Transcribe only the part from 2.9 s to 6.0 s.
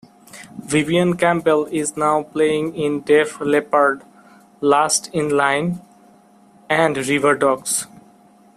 Def Leppard, Last in Line,